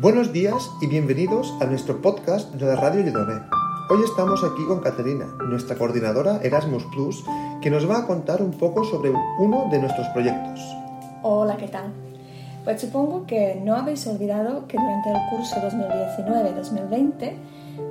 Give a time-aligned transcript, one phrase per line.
[0.00, 3.40] Buenos días y bienvenidos a nuestro podcast de la Radio Lledoné.
[3.88, 7.24] Hoy estamos aquí con Caterina, nuestra coordinadora Erasmus Plus,
[7.62, 10.60] que nos va a contar un poco sobre uno de nuestros proyectos.
[11.22, 11.92] Hola, ¿qué tal?
[12.64, 17.36] Pues supongo que no habéis olvidado que durante el curso 2019-2020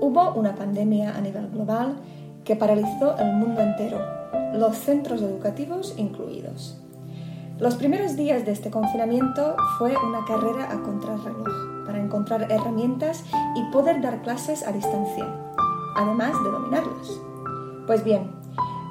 [0.00, 1.96] hubo una pandemia a nivel global
[2.44, 3.98] que paralizó el mundo entero,
[4.54, 6.80] los centros educativos incluidos.
[7.60, 13.22] Los primeros días de este confinamiento fue una carrera a contrarreloj para encontrar herramientas
[13.54, 15.26] y poder dar clases a distancia,
[15.94, 17.20] además de dominarlas.
[17.86, 18.30] Pues bien,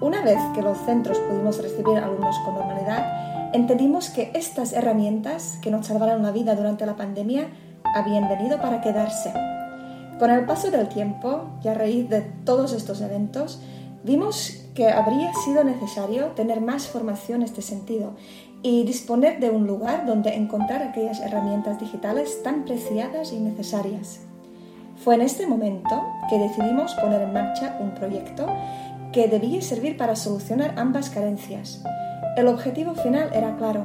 [0.00, 5.72] una vez que los centros pudimos recibir alumnos con normalidad, entendimos que estas herramientas que
[5.72, 7.48] nos salvaron la vida durante la pandemia
[7.96, 9.32] habían venido para quedarse.
[10.20, 13.60] Con el paso del tiempo y a raíz de todos estos eventos,
[14.04, 18.14] vimos que habría sido necesario tener más formación en este sentido
[18.62, 24.20] y disponer de un lugar donde encontrar aquellas herramientas digitales tan preciadas y necesarias.
[25.02, 28.46] Fue en este momento que decidimos poner en marcha un proyecto
[29.12, 31.82] que debía servir para solucionar ambas carencias.
[32.36, 33.84] El objetivo final era claro,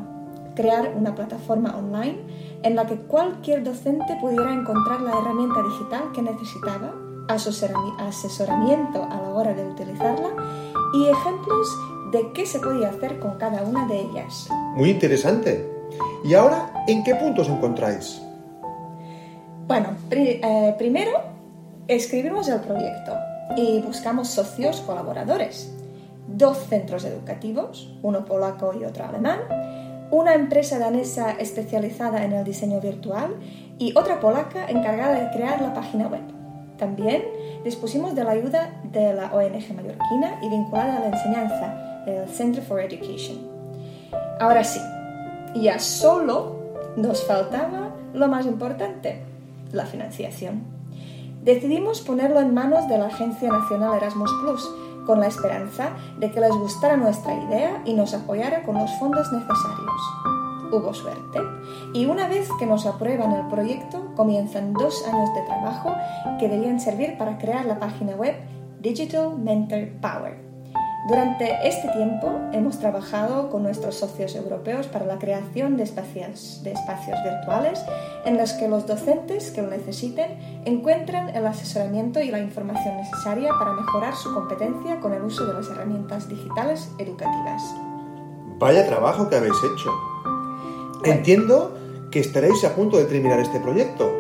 [0.56, 2.18] crear una plataforma online
[2.64, 6.94] en la que cualquier docente pudiera encontrar la herramienta digital que necesitaba,
[7.28, 10.30] asesoramiento a la hora de utilizarla
[10.94, 11.68] y ejemplos
[12.12, 14.48] de qué se podía hacer con cada una de ellas.
[14.76, 15.70] Muy interesante.
[16.24, 18.22] ¿Y ahora en qué punto os encontráis?
[19.68, 21.12] Bueno, eh, primero
[21.88, 23.14] escribimos el proyecto
[23.56, 25.74] y buscamos socios colaboradores.
[26.28, 29.40] Dos centros educativos, uno polaco y otro alemán,
[30.12, 33.36] una empresa danesa especializada en el diseño virtual
[33.78, 36.22] y otra polaca encargada de crear la página web.
[36.78, 37.24] También
[37.68, 42.64] dispusimos de la ayuda de la ONG mallorquina y vinculada a la enseñanza, el Center
[42.64, 43.38] for Education.
[44.40, 44.80] Ahora sí,
[45.56, 46.56] ya solo
[46.96, 49.22] nos faltaba lo más importante,
[49.74, 50.64] la financiación.
[51.44, 54.70] Decidimos ponerlo en manos de la Agencia Nacional Erasmus Plus,
[55.06, 55.90] con la esperanza
[56.20, 60.47] de que les gustara nuestra idea y nos apoyara con los fondos necesarios.
[60.72, 61.40] Hubo suerte
[61.94, 65.94] y una vez que nos aprueban el proyecto comienzan dos años de trabajo
[66.40, 68.36] que debían servir para crear la página web
[68.82, 70.48] Digital Mentor Power
[71.08, 76.74] durante este tiempo hemos trabajado con nuestros socios europeos para la creación de espacios, de
[76.74, 77.82] espacios virtuales
[78.26, 83.52] en los que los docentes que lo necesiten encuentren el asesoramiento y la información necesaria
[83.58, 87.64] para mejorar su competencia con el uso de las herramientas digitales educativas.
[88.60, 90.17] Vaya trabajo que habéis hecho.
[91.04, 91.78] Entiendo
[92.12, 94.12] que estaréis a punto de terminar este proyecto.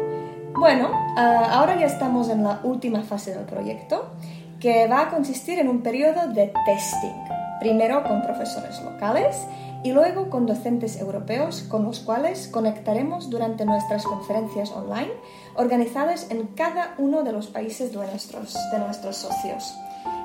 [0.53, 4.11] Bueno, ah, ahora ya estamos en la última fase del proyecto
[4.59, 7.13] que va a consistir en un periodo de testing,
[7.59, 9.37] primero con profesores locales
[9.83, 15.11] y luego con docentes europeos con los cuales conectaremos durante nuestras conferencias online
[15.55, 19.75] organizadas en cada uno de los países de nuestros, de nuestros socios.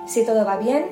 [0.07, 0.87] Si todo va bien,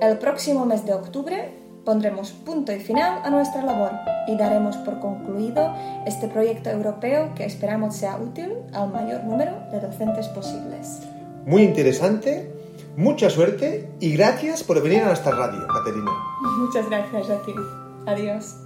[0.00, 3.92] el próximo mes de octubre pondremos punto y final a nuestra labor
[4.28, 5.74] y daremos por concluido
[6.04, 11.00] este proyecto europeo que esperamos sea útil al mayor número de docentes posibles.
[11.46, 12.56] Muy interesante
[12.96, 16.10] Mucha suerte y gracias por venir a nuestra radio, Caterina.
[16.58, 17.52] Muchas gracias a ti.
[18.06, 18.56] Adiós.